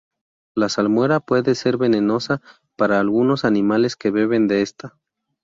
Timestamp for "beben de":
4.09-4.63